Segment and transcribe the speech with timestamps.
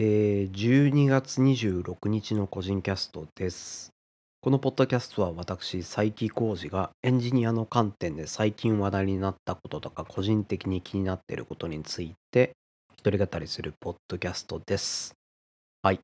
[0.00, 3.90] えー、12月26日の個人キャストです。
[4.40, 12.52] このポッドキャストは私、佐伯浩二がエンジニアの観点で最近話題になったこととか個人的に気になっていることについて
[12.96, 15.16] 一人語りするポッドキャストです。
[15.82, 15.98] はい。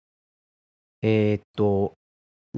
[1.02, 1.92] えー、っと、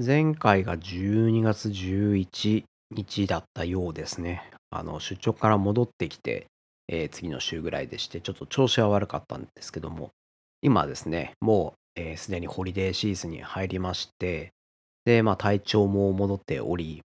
[0.03, 4.41] 前回が12月11日だったようですね。
[4.71, 6.47] あの、出張から戻ってきて、
[6.87, 10.09] えー次の週ぐらいでして、ちょっと調子は悪かったんですけども、
[10.61, 14.53] 今ですね、もうえーすで、にホリデーシーズンに入りまして、
[15.05, 17.01] で、まあ体調も戻っており、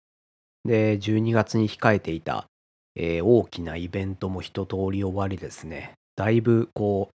[0.64, 2.46] で、12月に控えていた、
[2.94, 7.14] えー大きなイベントも一通り終わりですね、だいぶこう、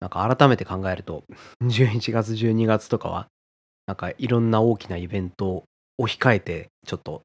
[0.00, 1.24] なんか改めて考えると、
[1.62, 3.28] 11月、12月とかは、
[3.86, 5.64] なんかいろんな大きなイベント
[5.98, 7.22] を控えて、ちょっと、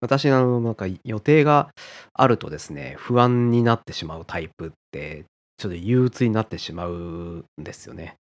[0.00, 1.70] 私のなんか予定が
[2.12, 5.24] あるとですね、不安になってしまうタイプって、
[5.56, 8.16] ちょっと憂鬱になってしまうんですよね。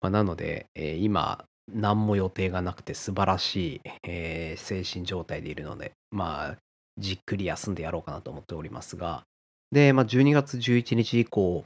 [0.00, 6.56] まあ、なので、えー今、何も予定がなくて素晴らしい、えー精神状態でいるので、まあ、
[6.98, 9.22] じっくり休んでやろうかなと思っておりますが、
[9.70, 11.64] で、まあ、12月11日以降、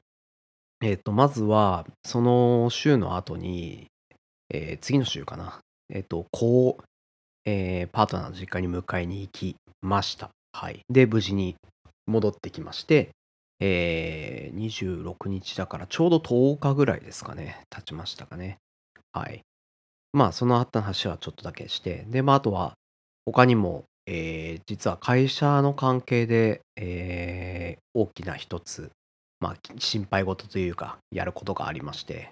[0.82, 3.86] えっ、と、まずは、その週の後に、
[4.50, 6.84] えー次の週かな、えっ、と、こう、
[7.46, 10.30] えーパートナーの実家に迎えに行きました。
[10.52, 10.80] はい。
[10.90, 11.56] で、無事に
[12.06, 13.10] 戻ってきまして、
[13.60, 18.58] えー26日だからちょうど10日ぐらいですかね、経ちましたかね。
[19.12, 19.42] はい。
[20.12, 22.74] まあ、その後の話はちょっとだけして、で、まあ、あとは、
[23.26, 28.90] 他にも、えー実は会社の関係で、えー大きな一つ、
[29.40, 32.30] まあ、心配事というか、やることがありまして、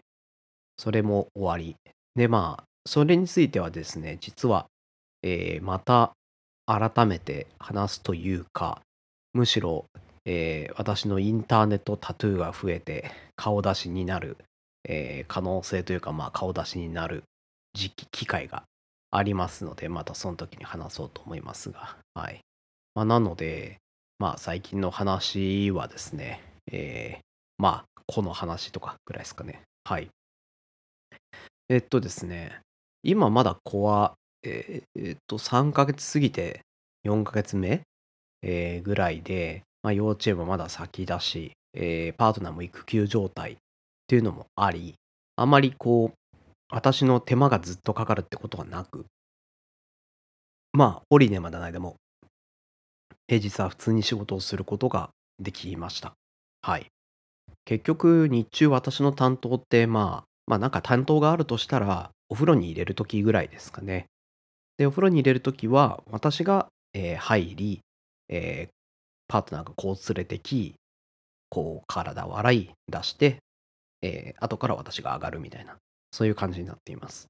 [0.76, 1.76] それも終わり。
[2.16, 4.66] で、まあ、それについてはですね、実は、
[5.22, 6.12] えーまた
[6.66, 8.80] 改めて話すというか、
[9.34, 9.86] むしろ、
[10.24, 14.36] えー私のインターネットタトゥーが増えて顔出しになる、
[14.88, 17.24] えー可能性というか、まあ、顔出しになる
[17.74, 18.64] 時期、機会が
[19.10, 22.40] ありますので、またその時に話そうと思いますが、はい。
[22.94, 23.78] まあ、なので、
[24.18, 27.22] まあ、最近の話はですね、えー
[27.58, 29.62] まあ、この話とかぐらいですかね。
[29.84, 30.08] はい。
[31.68, 32.60] えっとですね、
[33.02, 36.60] 今まだ子は、えーっと、3ヶ月過ぎて
[37.04, 37.82] 4ヶ月目、
[38.42, 43.56] えーぐらいで、まあ、幼稚園もまだ先だし、えーパートナーも育休状態っ
[44.06, 44.94] ていうのもあり、
[45.36, 46.36] あまりこう、
[46.70, 49.06] 私の手間がずっとかかるってことはなく、
[50.72, 51.96] まあ、ホリデーまでの間も、
[53.28, 56.12] 平日は普通に仕事をすることができました。
[56.62, 56.86] はい。
[57.64, 64.06] 結局、日中私の担当って、まあ、まあなんか担当があるとしたら、お風呂に入れるときぐらいですかね。
[64.78, 67.80] で、お風呂に入れるときは、私が、えー入り、
[68.28, 68.81] えー
[69.32, 70.74] パートナーがこう連れてき、
[71.48, 73.38] こう体を洗い出して、
[74.02, 75.78] えー後から私が上がるみたいな、
[76.10, 77.28] そういう感じになっています。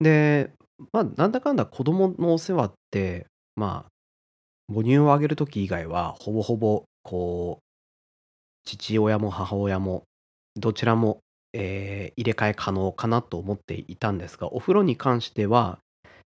[0.00, 0.50] で、
[0.92, 7.62] まあ、なんだかんだ子供のお世話って、まあ、母乳をあげるとき以外は、ほぼほぼ、こう、
[8.64, 10.02] 父親も母親も、
[10.56, 11.20] どちらも、
[11.52, 15.78] えー入れ替え可能かなと思っていたんですが、お風呂に関しては、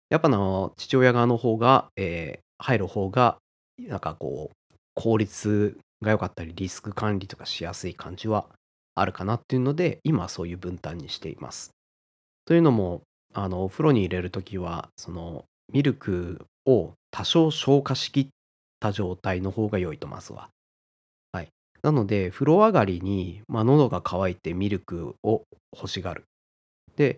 [0.10, 3.38] やっぱあの父親側の方が、えー入る方が、
[3.78, 4.58] なんかこう、
[4.98, 8.48] 効率が良かったり、リスク管理とかしやすい感じは
[8.96, 11.70] あるかなっていうので、今はそういう分担にしています。
[12.46, 13.04] というのも、
[13.36, 18.28] あのお風呂に入れるときは、そのミルクを多少消化しきっ
[18.80, 20.50] た状態の方が良いと、まずは。
[21.32, 21.50] はい。
[21.84, 25.44] なので、風呂上がりに、まあ、喉が渇いてミルクを
[25.76, 26.24] 欲しがる。
[26.96, 27.18] で、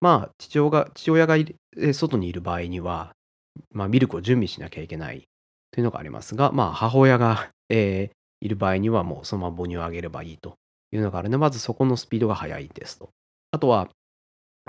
[0.00, 1.36] まあ、父親が父親が
[1.92, 3.12] 外にいる場合には、
[3.72, 5.26] まあ、ミルクを準備しなきゃいけない
[5.72, 10.54] というのがありますが、まあ、母親が、えーいる場合には、もうそのまま母乳をあげればいいと
[10.92, 13.10] いうのがあるので、まずそこのスピードが速いですと。
[13.50, 13.90] あとは、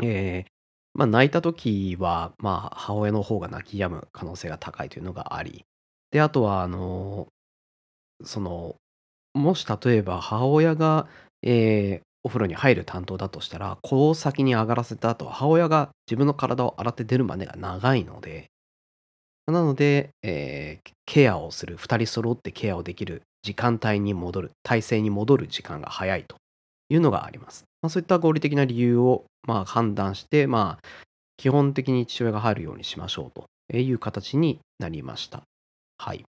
[0.04, 0.50] えー
[0.94, 5.64] まあ、泣いたときは、まあ、母親の方が泣き止む可能性が高いというのがあり、
[6.12, 7.30] で、あとは、あの
[8.26, 8.76] その、
[9.34, 11.08] もし例えば母親が、
[11.44, 18.51] えーお風呂に入る担当だとしたら、子を先に上がらせた後、母親が自分の体を洗って出るまでが長いので、
[19.48, 26.38] なので、えーケアをする、2人揃ってケアをできる時間帯に戻る、体制に戻る時間が早いと
[26.88, 27.66] いうのがあります。
[27.82, 30.88] まあ、そういった合理的な理由を、まあ、判断して、まあ、
[31.36, 35.42] 基本的に父親が入るようにしましょうという形になりました。
[35.98, 36.24] はい。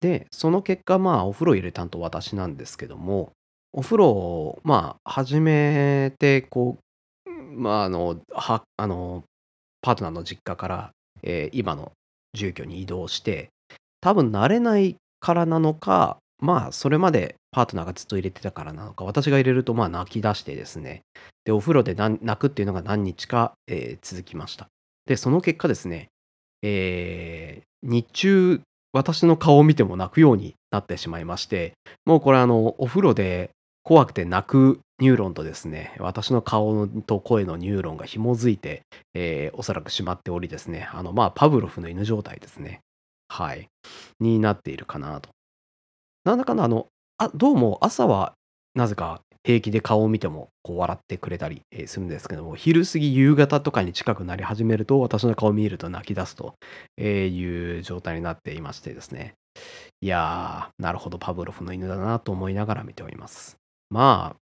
[0.00, 3.30] で、その結果、まあ、お風呂入れる担当私なんですけども、
[3.72, 6.78] お風呂を、まあ、始めて、こ
[7.26, 9.22] う、まあ、あの、は、あの、
[9.82, 10.90] パートナーの実家から、
[11.22, 11.92] えー今の
[12.34, 13.48] 住居に移動して、
[14.00, 21.02] 多分慣れないからなのか、まあ、それまでパートナーがずっと入れてたからなのか、私が入れるとまあ泣き出してですね、
[21.44, 24.66] で、お風呂で泣くっていうのが何日か、えー、続きました。
[25.06, 26.08] で、その結果ですね、
[26.62, 28.60] えー、日中、
[28.92, 31.74] 私の顔を見ても泣くようになってしまいまして、
[32.04, 33.50] もうこれあの、お風呂で
[33.84, 38.82] 怖くて泣くニューロンとですね、私の顔と声のニューロンが紐づいて、
[39.14, 42.82] えー、おそらくしまっておりですね、あの、まあ、パブロフの犬状態ですね。
[43.26, 43.66] はい。
[44.20, 45.30] になっているかなと。
[46.24, 46.86] なんだかな、あの、
[47.18, 48.34] あどうも朝は
[48.76, 56.54] なぜか平気で顔を見てもこう笑ってくれたりするんですけども、昼過ぎ、夕方とかに近くなり始めると、私の顔を見ると泣き出すと
[56.96, 59.34] いう状態になっていましてですね。
[60.00, 63.56] いやー、なるほど、パブロフの犬だなと思いながら見ております。
[63.90, 64.41] まあ、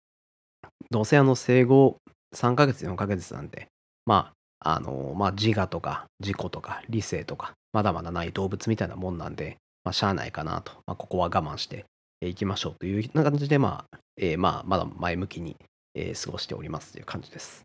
[0.90, 1.98] どうせあの生後
[2.36, 3.68] 3ヶ月、4ヶ月なんで、
[4.06, 11.86] まあ、あの、まあ、自我とか自己とか理性とか、まだまだない動物みたいなもんなんで、まあ、しゃあないかなと、まあ、ここは我慢して
[12.22, 15.56] いきましょうというような感じで、まあ、えー、まあ、まだ前向きに、
[15.94, 17.64] 過ごしておりますという感じです。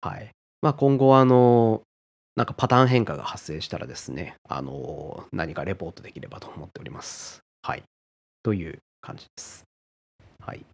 [0.00, 0.30] はい。
[0.62, 1.82] まあ、今後は、あの、
[2.36, 7.40] なんかパターン変化が発生したらですね、あの、何かレポートできればと思っております。
[7.62, 7.82] はい。
[8.44, 9.64] という感じです。
[10.44, 10.64] はい。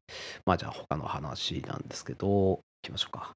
[0.44, 3.32] まあ、じゃあ他の話なんですけど、行きましょうか。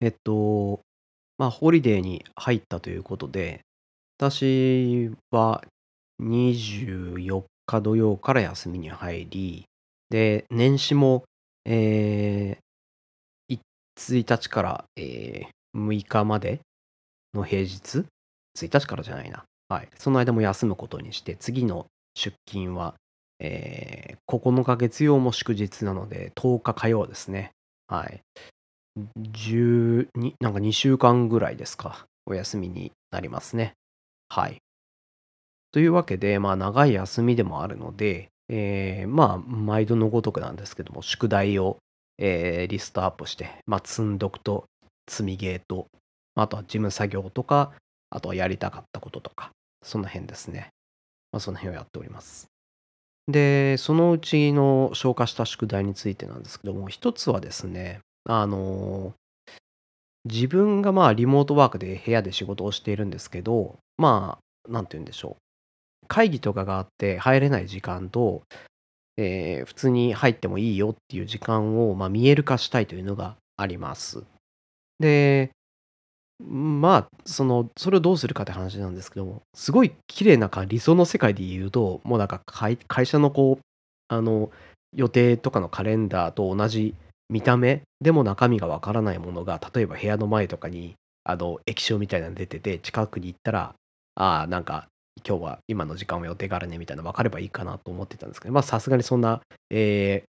[0.00, 0.80] えっと、
[1.38, 3.60] まあ、ホリデーに入ったということで、
[4.18, 5.64] 私は
[6.22, 9.64] 24日土曜から休みに入り、
[10.10, 11.24] で、年始も、
[11.64, 13.58] えー、
[13.96, 16.60] 1日から、えー、6日まで
[17.32, 18.04] の平日
[18.56, 19.44] ?1 日からじゃないな。
[19.68, 19.88] はい。
[19.98, 22.94] その間も休むことにして、次の出勤は、
[23.40, 27.52] えー、9日月曜も祝日なので、10日火曜ですね。
[27.86, 28.20] はい。
[28.96, 32.06] 12なんか2週間ぐらいですか。
[32.26, 33.74] お休みになりますね。
[34.28, 34.58] はい。
[35.72, 41.78] というわけで、まあ、長い休みでもあるので、えー、まあ、毎度のごとくなんですけども、宿題を、
[42.18, 44.66] えー、リストアップして、まあ、積んどくと、
[45.08, 45.88] 積みゲーと、
[46.36, 47.72] あとは事務作業とか、
[48.10, 49.50] あとはやりたかったこととか、
[49.82, 50.68] その辺ですね。
[51.32, 52.53] まあ、その辺をやっております。
[53.28, 59.14] で、そのうちの消化した宿題についてなんですけども、一つはですね、あの、
[60.24, 64.38] 自分がまあリモートワークで部屋で仕事をしているんですけど、ま
[64.68, 66.06] あ、なんて言うんでしょう。
[66.06, 68.42] 会議とかがあって入れない時間と、
[69.16, 74.24] えー、普通に入ってもいいよっていう時間を、まあ、見える化したいというのがあります。
[74.98, 75.50] で、
[76.46, 83.64] まあ、その、それをどうするかって話なんですけども、すごい綺麗な理想の世界で言うと、もうなんか会会社のこう、
[84.08, 84.50] あの、
[84.94, 86.94] 予定とかのカレンダーと同じ
[87.28, 90.94] 見た目でも中身がわからないものが、例えば部屋の前とかに、
[91.24, 93.74] あの、液晶みたいなの出てて、近くに行ったら、
[94.16, 94.88] ああ、なんか
[95.26, 99.40] 今日は今の時間は予定があるねみたいな分かればいいかなと思ってたんですけど、まあさすがにそんな、
[99.70, 100.24] え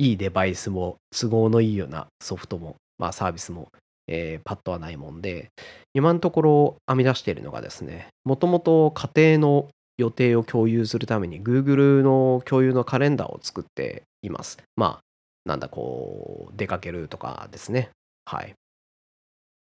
[0.00, 3.68] ー、いいデバイスも都合のいいようなソフトも、まあサービスも、
[4.06, 5.50] えー、パッとはないもんで、
[5.94, 14.58] 今のところ編み出しているのがですね、もともと家庭の予定を共有するために Google の共有のカレンダーを作っています。
[14.76, 15.00] まあ、
[15.44, 17.90] なんだこう、出かけるとかですね。
[18.24, 18.54] はい。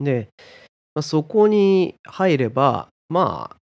[0.00, 0.28] で、
[0.94, 3.56] まあ、そこに入れば、まあ、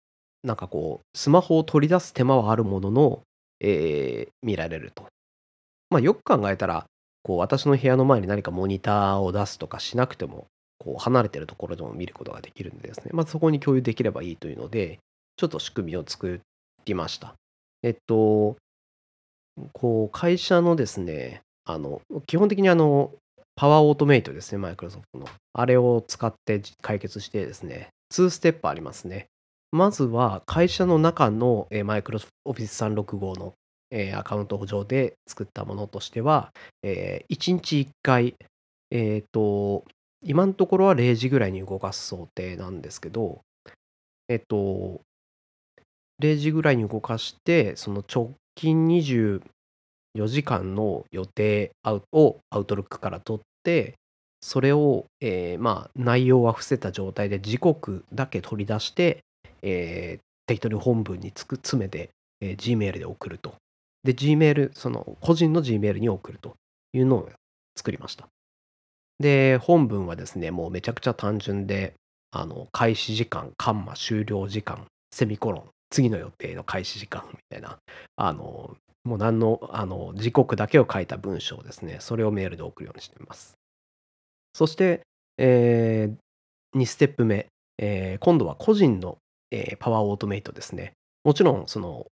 [0.44, 3.21] なんかこう、スマホを取り出す手間はあるものの、
[3.59, 5.06] えー、見られると。
[5.89, 6.85] まあ、よく考えたら、
[7.24, 15.00] こう、私の部屋の前に何かモニターを出すとかしなくても、こう、離れてるところでも見ることができるんでですね、まあ、そこに共有できればいいというので、
[15.38, 16.41] ちょっと仕組みを作
[16.86, 17.36] りました。
[17.84, 18.57] えっと、
[19.74, 23.12] こう、会社のですね、あの、基本的にあの、
[23.55, 25.27] パワーオートメイトですね、マイクロソフトの。
[25.53, 29.27] あれを使って解決してですね、2ステップありますね。
[29.72, 33.53] まずは会社の中の、マイクロオフィス365の、
[34.17, 36.51] アカウント上で作ったものとしては、
[36.84, 38.36] 1日1回、
[38.91, 39.84] えっ、と、
[40.29, 43.39] 今のところは0時ぐらいに動かす想定なんですけど、
[44.27, 45.00] えっ、と、
[46.22, 49.41] 0時ぐらいに動かして、その直近24
[50.27, 51.72] 時間の予定
[52.12, 53.93] をアウトロックから取って、
[54.41, 59.19] それを、えー、まあ内容は伏せた状態で時刻だけ取り出して、
[59.62, 62.10] えー、適当に本文につく詰めて、
[62.41, 63.55] えー、Gmail で送ると。
[64.03, 66.55] で、Gmail、その個人の Gmail に送ると
[66.91, 67.29] いうのを
[67.77, 68.27] 作りました。
[69.19, 71.93] で、本文はですね、もうめちゃくちゃ単純で、
[72.31, 77.79] あの、開始時間、カンマ終了時間、セミコロン、次の予定の開始時間 みたいな、
[78.15, 83.57] あの、もう何の、あの、時刻だけを書いた文章ですね、それをメールで送るようにしています。
[84.53, 85.01] そして、
[85.38, 87.47] えー、2ステップ目、
[87.77, 89.17] えー、今度は個人の
[89.51, 90.93] えー、パワーオートメイトですね。
[91.24, 92.07] もちろん、その、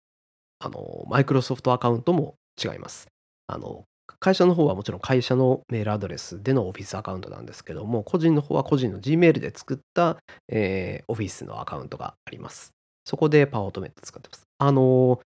[0.60, 3.08] あの、マイクロソフトアカウントも違います。
[3.46, 3.84] あの、
[4.20, 10.16] 会社の方はもちろん会社のメールアドレスでのオフィスアカウントなんですけども、個人の方は個人の Gmail で作った、
[10.48, 12.70] えー、オフィスのアカウントがあります。
[13.04, 14.44] そこでパワーオートメイト使ってます。
[14.58, 15.20] あの、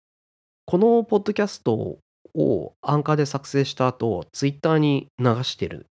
[0.66, 2.00] このポッドキャスト
[2.34, 5.86] をアンカーで作成した後、Twitter に流してる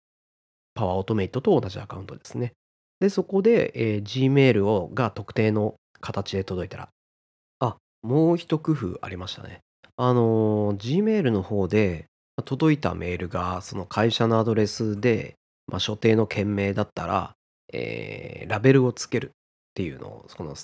[0.75, 2.53] パワーオートメイトと同じアカウントですね。
[3.01, 6.89] で、そこで、えー、Gmail をが特定の形で届いたら、
[7.61, 9.61] あ、もう一工夫ありましたね。
[9.97, 12.07] あの、Gmail の方で
[12.43, 15.35] 届いたメールがその会社のアドレスで、
[15.69, 17.33] まあ、所定の件名だったら、
[17.73, 19.31] えー、ラベルをつけるっ
[19.75, 20.55] ていうのを、その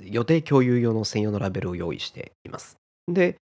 [0.00, 2.76] 予定共有用の専用のラベルを用意しています。
[3.08, 3.36] で、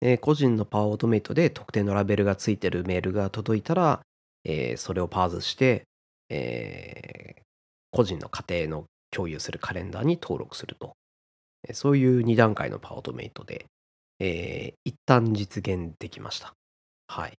[0.00, 4.00] えー、個人のパワーオートメイトで特定のラベルがついてるメールが届いたら、
[4.44, 5.84] えー、それをパーズして、
[6.28, 7.42] えー、
[7.90, 10.92] 個人の家庭の共有するカレンダーに登録すると。
[11.72, 13.64] そういう2段階のパワーオートメイトで、
[14.20, 16.52] えー、一旦実現できました。
[17.08, 17.38] はい。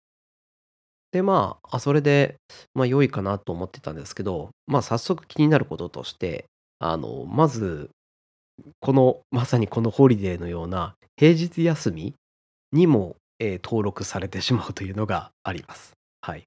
[1.12, 2.36] で、まあ、あ、それで、
[2.74, 6.46] まあ、良いかなと思ってたんですけど、まあ、早速気になることとして、
[6.80, 7.90] あの、まず、
[8.80, 12.14] この、まさにこのホリデーのような平日休み
[12.72, 15.92] にも、えー登録されてしまうというのがあります。
[16.22, 16.44] はい。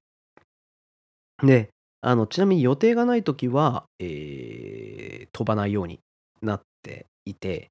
[1.42, 1.68] で、
[2.00, 6.00] あの、ちなみに予定がないときは、えー飛ばないように
[6.42, 7.70] なっていて、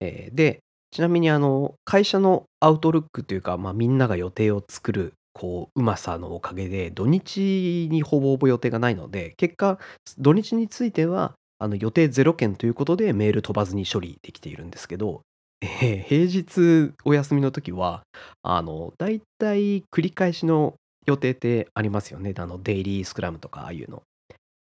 [0.00, 0.60] えーで、
[0.96, 9.78] ちなみにあの、会社のアウトルックというか、まあ、みんなが予定を作る、こう、うまさのおかげで、土日にほぼほぼ予定がないので、結果、
[10.16, 15.20] 土日については、あの、予定0件ということでメール飛ばずに処理できているんですけど、
[15.60, 18.02] えー平日お休みの時は、
[18.42, 22.32] あの、だいたい繰り返しの予定ってありますよね。
[22.38, 24.02] あの、デイリースクラムとかああいうの。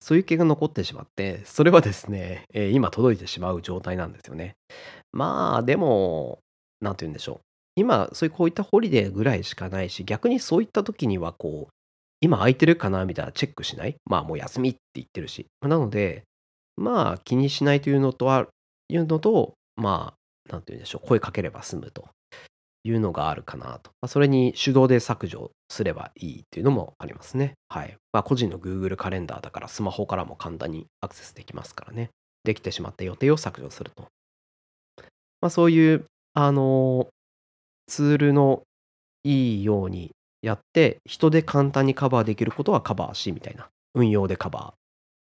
[0.01, 4.55] そういう系が残ってしまって、それはですね、えー今届いてしまう状態なんですよね。
[5.17, 6.41] まあ、でも、
[6.81, 7.41] なんて言うんでしょう。
[7.75, 11.73] 今、そういうこういったホリデーぐらいしかないし、逆にそういった時にはこう、
[12.21, 13.97] 今空いてるかなみたいなチェックしない？
[14.07, 15.47] まあもう休みって言ってるし。
[15.63, 16.25] なので、
[16.77, 18.47] まあ気にしないというのとは、
[18.89, 20.15] いうのと、ま
[20.49, 21.07] あ、なんて言うんでしょう。
[21.07, 22.09] 声かければ済むと
[22.85, 23.91] いうのがあるかなと。
[24.01, 27.55] まあ、それに手動で削除すればいいっていうのもありますね。
[27.69, 27.97] はい。
[28.13, 32.11] まあ個人の Google カレンダーだからスマホからも簡単にアクセスできますからね。
[32.45, 34.07] できてしまった予定を削除すると。
[35.47, 37.07] まあ、そういう、あの、
[37.87, 38.65] ツールの
[39.23, 40.11] いいように
[40.43, 44.75] やって、人で簡単にカバーできることはカバーし、みたいな、運用でカバ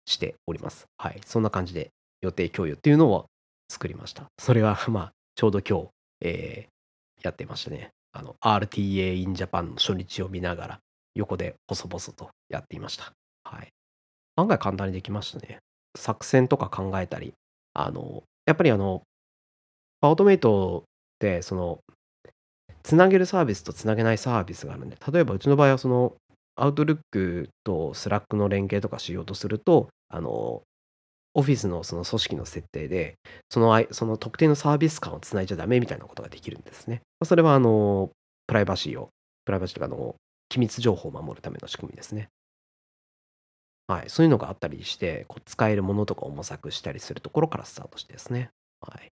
[0.08, 0.86] ーしております。
[0.98, 1.20] はい。
[1.24, 1.90] そんな感じで
[2.22, 3.26] 予定共有っていうのを
[3.68, 4.24] 作りました。
[4.40, 5.88] それは、 まあ、ちょうど今日、
[6.22, 7.90] えー、やってましたね。
[8.10, 10.80] あの、RTA in Japan の初日を見ながら、
[11.14, 13.12] 横で細々とやっていました。
[13.44, 13.68] はい。
[14.34, 15.58] 案外簡単にできましたね。
[15.96, 17.32] 作戦とか考えたり、
[17.74, 19.04] あの、やっぱりあの、
[20.08, 21.80] Automate って、その、
[22.82, 26.14] つなげるサービスとつなげないサービスがあるんで、例えばうちの場合はその、
[26.56, 30.62] Outlook と Slack の連携とかしようとすると、あの、
[31.34, 33.16] オフィスのその組織の設定で、
[33.50, 37.02] そのその特定のサービス間をつないじゃダメみたいなことができるんですね。
[37.24, 38.10] それはあの、
[38.46, 39.10] プライバシーを、
[39.44, 40.16] プライバシーとかの
[40.48, 42.28] 機密情報を守るための仕組みですね。
[43.88, 44.10] はい。
[44.10, 48.50] そういうのがあったりして、こう使えるものとかを模索したりするところからスタートしてですね。
[48.80, 49.12] はい。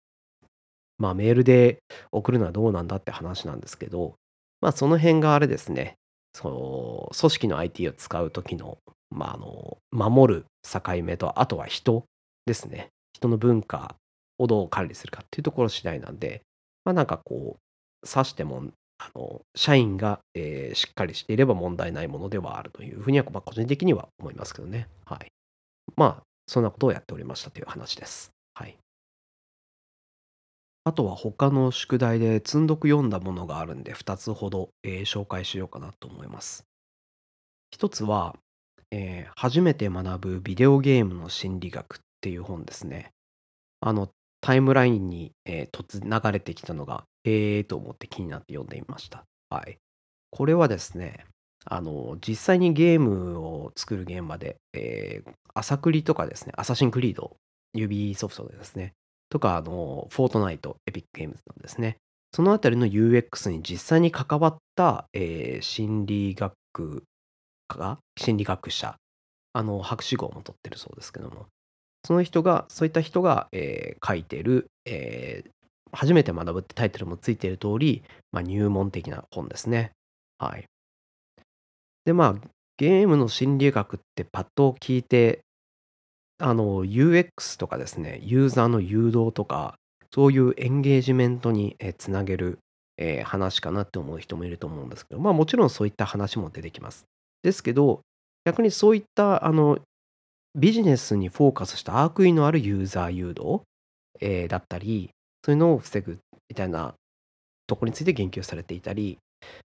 [0.98, 1.78] まあ、メールで
[2.12, 4.14] 送るのはどうなんだって話なんですけど、
[4.60, 5.96] まあ、その辺があれですね、
[6.34, 8.78] そう、組織の IT を使う時の、
[9.10, 12.04] まあ、あの、守る境目と、あとは人
[12.44, 12.88] ですね。
[13.14, 13.96] 人の文化
[14.38, 16.42] をどう管理するかっていうところ次第なんで、
[16.84, 18.64] まあ、なんかこう、指しても、
[18.98, 24.88] あの、社員が、えーしっかりしていれば問題ないものではあるというふうには、まあ、個人的には思いますけどね。
[25.06, 25.28] はい。
[25.96, 28.35] まあ、そんなことをやっておりましたという話です。
[30.86, 36.64] あとは他の宿題で積んどく読んだものがあるんで、2つほど、えー紹介しようかなと思います。
[37.72, 38.36] 一つは、
[38.92, 43.10] えー初めて学ぶビデオゲームの心理学っていう本ですね。
[43.80, 49.24] あの、タイムラインに、えー突流れてきたのが、ええと思って気になって読んでみました。
[49.50, 49.78] はい。
[50.30, 51.26] これはですね、
[51.64, 57.36] あの、実際にゲームを作る現場で、えー、朝クリとかですね、アサシンクリード、
[57.74, 58.92] 指ソフトでですね、
[59.28, 61.98] とか、あの、フォートナイト、エピックゲームズなんですね。
[62.32, 66.54] そのあたりの UX に実際に関わった、えー心理学
[67.68, 68.96] 家、心理学者、
[69.52, 71.46] あの、博士号も取ってるそうですけども、
[72.04, 75.50] その人が、そういった人が、えー書いてる、えー
[75.92, 78.02] 初めて学ぶってタイトルもついている通り、
[78.32, 79.92] まあ、入門的な本ですね。
[80.36, 80.66] はい。
[82.04, 85.40] で、まあ、ゲームの心理学ってパッと聞いて
[86.38, 89.76] あの、UX とかですね、ユーザーの誘導とか、
[90.12, 92.58] そういうエンゲージメントに、え、つなげる
[92.98, 97.04] えー話かなって思う人もいると思うんですけど、まあもちろんそういった話も出てきます。
[97.42, 98.00] ですけど、
[98.44, 99.78] 逆にそういったあの
[100.54, 103.62] ビジネスにフォーカスした悪意のあるユーザー誘導、
[104.20, 105.10] えーだったり、
[105.44, 106.94] そういうのを防ぐみたいな
[107.66, 109.18] ところについて言及されていたり、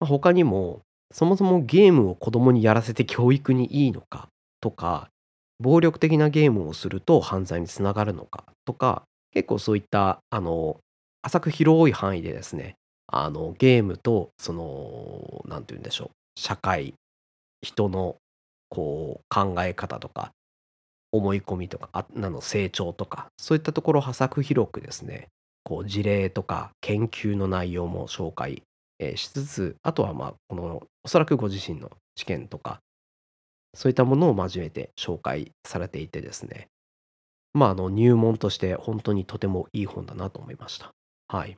[0.01, 0.81] まあ、他にも、
[1.13, 4.29] そもそもゲームを子供にやらせて教育にいいのか
[4.61, 5.10] とか、
[5.61, 9.03] 暴力的なゲームをすると犯罪につながるのかとか、
[9.33, 10.79] 結構そういったあの
[11.23, 12.75] 浅く広い範囲でですね、
[13.07, 16.95] あのゲームとその何て言うんでしょう、社会、
[17.63, 18.17] 人の
[18.69, 20.33] こう考え方とか
[21.13, 25.29] 思い込みとか、あなの成長とか、そういったところを浅く広くですね、
[25.65, 28.63] こう事例とか研究の内容も紹介、
[29.17, 32.81] しつつ、あとはまあこのおそらくご自身の知見とか、
[33.75, 36.69] そういったものを交えて紹介されていてですね、
[37.53, 40.91] まああの入門として本当にとてもいい本だなと思いました。
[41.29, 41.57] はい。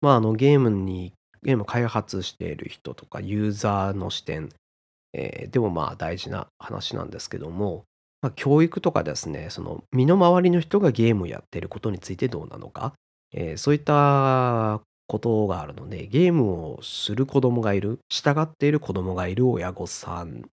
[0.00, 1.12] まああのゲームに
[1.42, 4.48] ゲーム開発している人とかユーザーの視点、
[5.12, 7.84] えーでもまあ大事な話なんですけども、
[8.22, 12.94] まあ、教育とかですね、その身の回りの人がゲームをやっていることについてどうなのか、
[13.32, 20.44] えーそういったことがあるので、ゲームをする子供がいる、従っている子供がいる親御さん、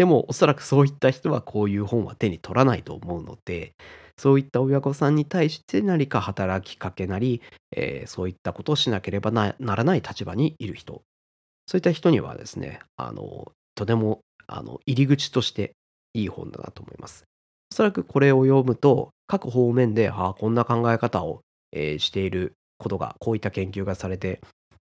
[0.00, 3.74] でもおそらくそういった人はこういう本は手に取らないと思うので、
[4.16, 7.42] そういった親御さんに対して何か働きかけなり、
[7.76, 11.02] えーそういったことをしなければならない立場にいる人、
[11.66, 15.72] そういった人にはですね、あの、とても、あの、入り口として
[16.14, 17.24] いい本だなと思います。
[17.70, 21.42] おそらくこれを読むと、各方面で、ああ、こんな考え方を、
[21.72, 24.40] えーしていることが、こういった研究がされて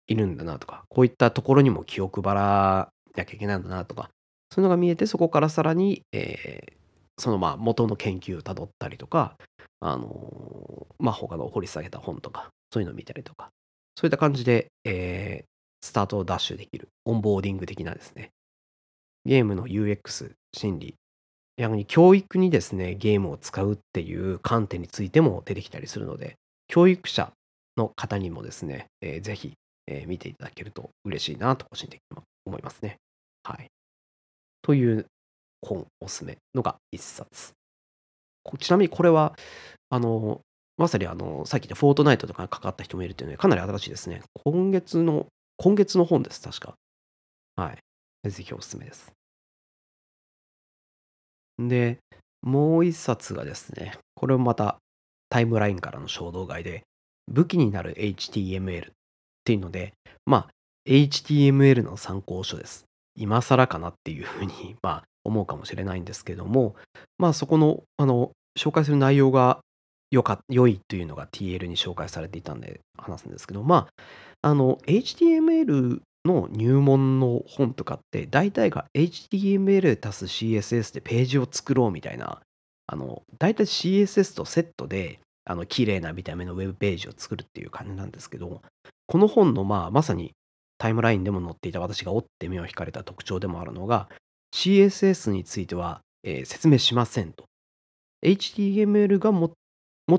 [0.07, 4.09] いるんだなとか、こういったところにも気を配らなきゃいけないんだなとか、
[4.55, 6.75] そういうのが見えて、そこからさらに、えー
[7.17, 9.37] そのまあ元の研究をたどったりとか、
[9.79, 13.51] あのまあ他の掘り下げた本とか、そういうのを見たりとか、
[13.95, 15.45] そういった感じで、えー
[15.81, 18.31] スタートをダッシュできる、オンボーディング的なですね、
[19.25, 20.95] ゲームの UX、心理、
[21.57, 26.35] 逆に教育にですね、ゲームを使うっていう観点についても出てきたりするので、
[26.67, 27.31] 教育者
[27.77, 29.53] の方にもですね、えーぜひ、
[29.87, 32.97] えー見ていただけると嬉しいなと個人的に思いますね。
[33.43, 33.67] はい。
[34.65, 35.05] という
[35.61, 37.53] 本おすすめのが一冊。
[38.57, 39.35] ちなみにこれは、
[39.91, 40.41] あの、
[40.77, 44.23] まさにあの、さっき言ったフォートナイトとかに関わった人もいるっていうので、かなり新しいですね。
[44.43, 46.73] 今月の、今月の本です、確か。
[47.55, 47.73] は
[48.23, 48.29] い。
[48.31, 49.11] ぜひおすすめです。
[51.59, 51.99] で、
[52.41, 54.79] もう一冊がですね、これもまた
[55.29, 56.81] タイムラインからの衝動買いで、
[57.27, 58.91] 武器になる HTML っ
[59.43, 59.93] ていうので、
[60.25, 60.49] まあ、
[60.87, 62.84] HTML の参考書です。
[63.15, 66.75] 今更かなっていうふうに、 まあ、思うかもしれないんですけども、
[67.17, 69.59] まあ、そこの、あの、紹介する内容が
[70.11, 73.87] 良か良いというのが TL に紹介されていたんで話すんですけど、ま
[74.41, 82.41] あ、あの、HTML の入門の本とかって、大体が HTML 足す CSS でページを作ろうみたいな、
[82.87, 88.61] あの、大体 CSS とセットで、あの、綺麗な見た目のウェブページを作るっていう感じなんですけど、
[89.07, 90.31] この本の、まあ、まさに
[90.85, 94.07] タイムラインでも載っていた私が追って目を引かれた特徴でもあるのが、
[94.53, 97.45] CSS については、えー説明しませんと。
[98.23, 99.49] HTML が持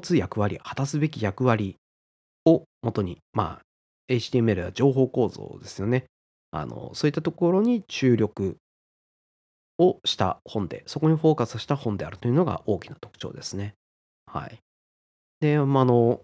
[0.00, 1.76] つ役割、果たすべき役割
[2.44, 6.06] をもとに、まあ、HTML は情報構造ですよね。
[6.50, 8.56] あの、そういったところに注力
[9.78, 13.74] をした本で、そこにフォーカスした本であるというのが大きな特徴ですね。
[14.26, 14.58] はい。
[15.38, 16.22] で、ま、あの、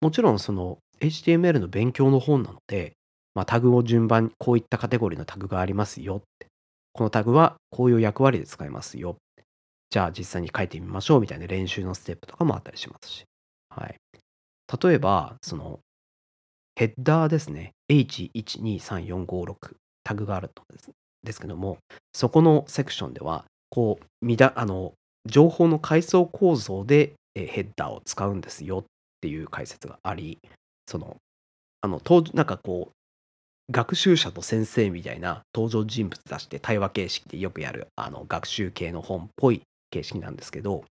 [0.00, 2.94] もちろんその HTML の勉強の本なので、
[3.34, 6.46] まあ、タグを順番にこういったカテゴリーのタグがありますよって。
[6.92, 9.16] このタグはこういう役割で使えますよ。
[9.90, 13.24] じゃあ実際に書いてみましょうみたいな練習のステップとかもあったりしますし。
[13.68, 13.96] はい。
[14.82, 15.80] 例えば、その
[16.76, 17.72] ヘッダーですね。
[17.90, 19.56] H123456
[20.04, 20.90] タグがあるとです
[21.22, 21.78] ですけども、
[22.12, 24.92] そこのセクションでは、こう、みだあの
[25.26, 28.84] 情報の階層構造でヘッダーを使うんですよっ
[29.20, 30.38] ていう解説があり、
[30.86, 31.16] その、
[31.80, 32.92] あの、当なんかこう、
[33.70, 40.84] 学習者と先生みたいな登場人物出して対話形式でよくやるあの学習系の本っぽい形式なんですけど、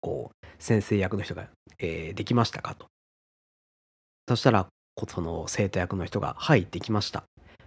[0.00, 2.86] こう、先生役の人が、えーできましたかと。
[4.28, 4.66] そしたら、
[5.08, 7.24] その生徒役の人が、はい、できました。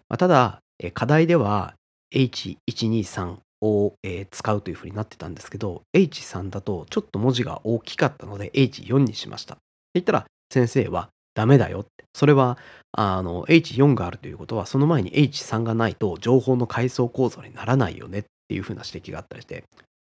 [0.09, 1.75] まあ、ただ、え課題では
[2.13, 9.55] H123 を、えー使うというふうになってたんですけど、H3 だとちょっと文字が大きかったので H4 にしました。
[9.55, 9.63] って
[9.95, 12.03] 言ったら、先生はダメだよって。
[12.13, 12.57] それは、
[12.91, 19.63] あの、H4 があるということは、その前に H3 がないと情報の階層構造にならないよねっていうふうな指摘があったりして、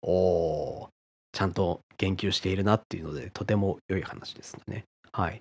[0.02, 0.88] おー、
[1.32, 4.84] ちゃんと言及しているなっていうので、とても良い話ですね。
[5.10, 5.40] はい。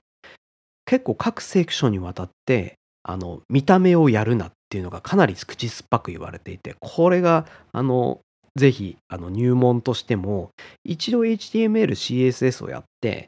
[0.86, 8.22] 結構各セクションにわたって、あの、見た目をやるなっていうのがかなり口酸っぱく言われていて、これが、あの、
[8.56, 10.50] ぜひ、あの、入門としても、
[10.84, 13.28] 一度 HTML、CSS をやって、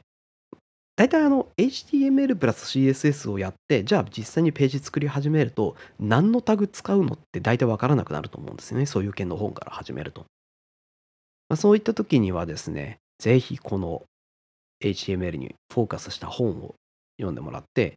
[0.98, 8.86] 大体あの HTML プラス CSS をやって、じゃあ実際にページ作り始めると、何のタグ使うのって大体わからなくなると思うんですよね。
[8.86, 10.22] そういう件の本から始めると。
[11.48, 14.02] まあ、そういった時にはですね、ぜひこの
[14.82, 16.74] HTML にフォーカスした本を
[17.16, 17.94] 読んでもらって、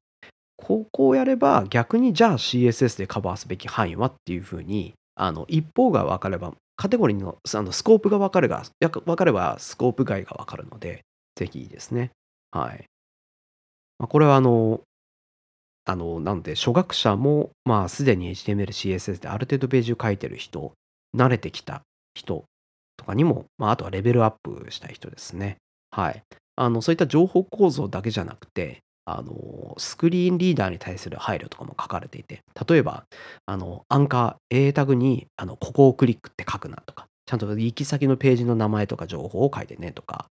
[0.55, 11.01] ここをやれば逆にじゃあ CSS でカバーすべき範囲はっていうふうに、あの一方が分かれば、カテゴリーのあのスコープが分かれば、分かればスコープ外が分かるので、
[11.35, 12.11] ぜひいいですね。
[12.51, 12.90] はい。
[14.01, 14.81] まあ、これはあの、
[15.85, 20.73] あの、なんで、初学者も、まあ、すでに HTML、CSS である程度ページを書いてる人、
[21.15, 21.83] 慣れてきた
[22.15, 22.45] 人
[22.97, 25.57] とかにも、まあ、あとはレベルアップしたい人ですね。
[25.91, 26.23] はい。
[26.55, 33.03] あの、そういった情報構造だけじゃなくて、あの、スクリーンリーダーに対する配慮とかも書かれていて、例えば、
[33.45, 40.25] あの、アンカー、A タグに、あの、ここをクリックって書くなとか、ちゃんと行き先のページの名前とか情報を書いてねとか、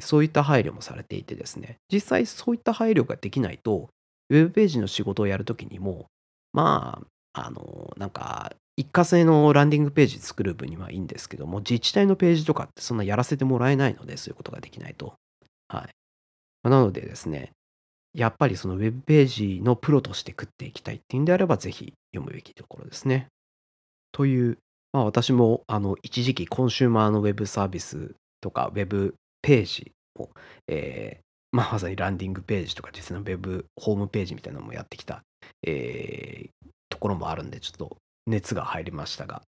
[0.00, 3.90] そういった配慮もされていてですね、実際そういった配慮ができないと、
[4.30, 6.06] ウェブページの仕事をやるときにも、
[6.52, 7.02] ま
[7.34, 15.14] あ、あの、なんか、一過性のランディングページ作る分にはいいんですけども、自治体のページとかってそんなやらせてもらえないので、そういうことができないと。
[15.68, 16.68] はい。
[16.68, 17.52] なのでですね、
[18.14, 23.28] やっぱりそのウェブページのプロとして食っていきたいっていうんであれば、ぜひ読むべきところですね。
[24.12, 24.58] という、
[24.92, 30.30] まあ私もあの一時期コンシューマーのウェブサービスとかウェブページを、
[30.68, 35.22] えー、まあ、まさにランディングページとか実際のウェブホームページみたいなのもやってきた、
[35.66, 39.42] えー、ところもあるんで、ちょっと熱が入りましたが、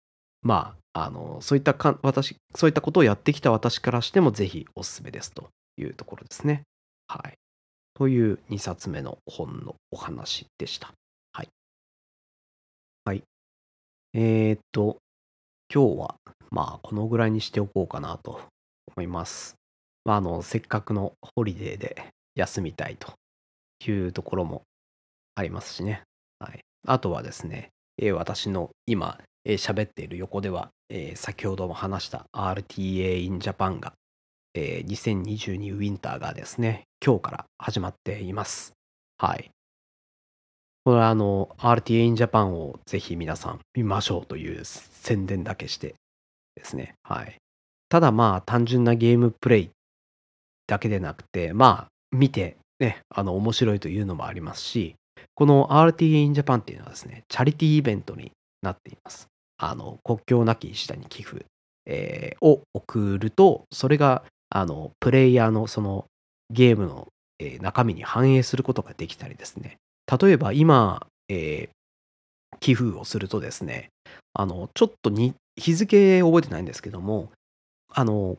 [0.42, 6.62] まあ、あの、そういったか、私、そういったことをやってきた私からしても、ぜひおすすめですというところですね。
[7.06, 7.34] はい。
[7.94, 10.92] という2冊目の本のお話でした。
[11.32, 11.48] はい。
[13.04, 13.22] はい。
[14.14, 14.96] えー、っと、
[15.72, 16.14] 今日は、
[16.50, 18.40] まあ、このぐらいにしておこうかなと
[18.96, 19.59] 思います。
[20.10, 23.12] まあ、あの、せっかくのホリデーで休みたいと
[23.88, 24.62] いうところも
[25.36, 26.02] ありますしね。
[26.40, 26.58] はい。
[26.84, 33.92] あとはですね、えー、私の今、えー、喋っている横では、えー、先ほども話した RTA in Japan が、
[34.54, 38.72] えー、2022ウィンターがですね、今日から始まっています。
[39.16, 39.48] はい。
[40.82, 45.94] これはあの、RTA in Japan をぜひ皆さん見ましょうという宣伝だけして
[46.56, 46.94] ですね。
[47.04, 47.36] はい。
[47.88, 49.70] ただまあ単純なゲームプレイ
[50.70, 54.94] だけでなくて、まあ、見て、ね、あの、面白いというのもありますし、
[55.34, 58.30] この RTA in Japan っていうのはですね、チャリティーイベントに
[58.62, 59.26] なっています。
[59.58, 61.44] あの、国境なき下に寄付、
[61.86, 66.04] えー、を送ると、それが、あの、プレイヤーのその
[66.50, 67.08] ゲームの、
[67.40, 69.76] えー、中身に反映することができたりですね。
[70.20, 73.88] 例えば今、えー、寄付をするとですね、
[74.34, 77.30] あの、ちょっとに日付覚えてないんですけども、
[77.92, 78.36] あの、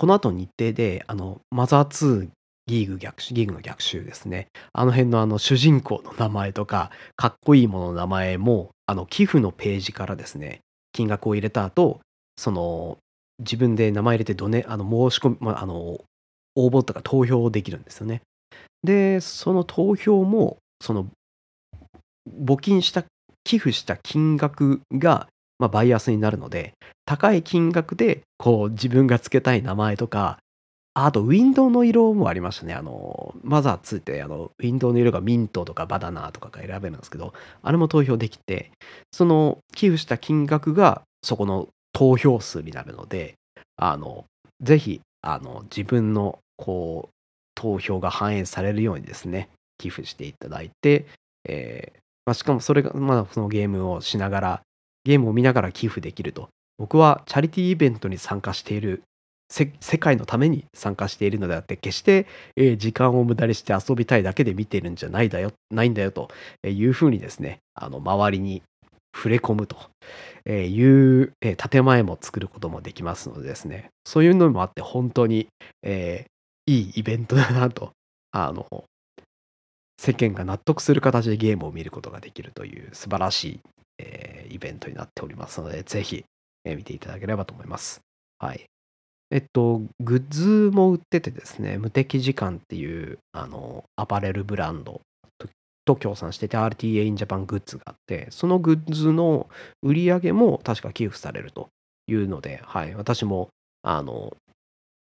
[0.00, 2.30] この後日程で、あの、マザー2
[2.66, 4.46] ギーグ逆襲、ギーグの逆襲ですね。
[4.72, 10.60] あの辺のあの主人公の名前とか、かっこいいものの名前も、あの寄付のページからですね、
[10.94, 12.00] 金額を入れた後、
[12.38, 12.96] その、
[13.40, 15.98] 自分で名前入れてドネ、あの申し込み、あの、
[16.54, 18.22] 応募とか投票できるんですよね。
[18.82, 21.08] で、その投票も、その、
[22.42, 23.04] 募金した、
[23.44, 25.28] 寄付した金額が、
[25.60, 26.72] まあ、バイアスになるので、
[27.04, 30.38] 高い金額で、こう、自分が付けたい名前とか、
[30.94, 32.72] あと、ウィンドウの色もありましたね。
[32.72, 38.72] あの、マザー2って、あの、ウィンドウの色がミントとかバナナとかが選べるんですけど、あれも投票できて、
[39.12, 43.34] その寄付した金額がそこの投票数になるので、
[43.76, 44.24] あの、
[44.62, 47.12] ぜひ、あの、自分の、こう、
[47.54, 51.06] 投票が反映されるようにですね、寄付していただいて、
[51.46, 54.62] えーまあ、しかもそれが、まあ、そのゲームをしながら、
[55.04, 56.48] ゲームを見ながら寄付できると。
[56.78, 59.02] 僕はチャリティーイベントに参加している
[59.50, 66.30] 世界のために参加しているのであって決して、えー、時間を無駄にして遊びたいだけで見ているんじゃないだよないんだよと
[66.64, 68.62] いうふうにですねあの周りに
[69.14, 69.76] 触れ込むと
[70.48, 75.48] いう、えー、建前も作ることもできますのでですねそういうのもあって本当に、
[75.82, 77.90] えー、いいイベントだなと
[78.30, 78.84] あの
[80.00, 83.60] 世間が納得する形でゲームを見ることができるという素晴らしい
[84.00, 86.24] えー、イベントになっておりますので、ぜひ、
[86.64, 88.00] えー、見ていただければと思います。
[88.38, 88.64] はい。
[89.30, 95.00] えっと、グッズも売っててですね、無敵時間っていう、あの、アパレルブランド
[95.84, 99.48] と協賛してて、RTA in Japan グッズがあって、そのグッズの
[99.82, 101.68] 売り上げも確か寄付されると
[102.08, 103.48] いうので、はい、私も、
[103.82, 104.36] あの、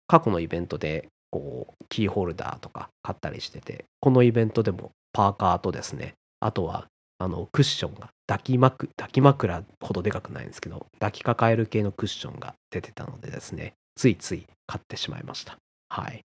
[0.06, 6.86] 過去のイベントでこう、キーホルダーとか買ったりしてて、このイベントでもパーカーとですね、あとは、
[7.18, 15.56] あの、クッションが抱き枕抱き枕ほどでかくないんですけど、抱きかかえる系のクッションが出てたのでですね、ついつい買ってしまいました。
[15.88, 16.20] はい。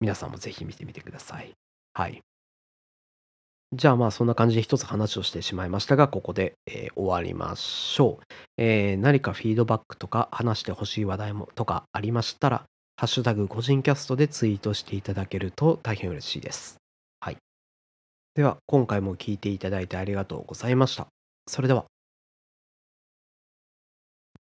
[0.00, 1.52] 皆さんもぜひ見てみてください。
[1.92, 2.20] はい。
[3.74, 8.24] じゃあまあそんな感じで一つ話をしてしまいましたが、ここで、えー終わりましょう。
[8.56, 12.64] えー何かフィードバックとか話してほしい話題もとかありましたら、
[12.96, 16.78] ハッシュタグ個人キャストでツイートしていただけると大変嬉しいです。
[18.34, 21.08] では、今回も聞いていただいてありがとうございました。
[21.46, 21.86] それでは。